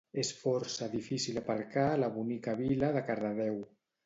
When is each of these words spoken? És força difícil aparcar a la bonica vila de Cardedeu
És 0.21 0.29
força 0.37 0.87
difícil 0.93 1.37
aparcar 1.41 1.83
a 1.91 2.01
la 2.05 2.09
bonica 2.17 2.57
vila 2.63 2.91
de 2.97 3.05
Cardedeu 3.13 3.63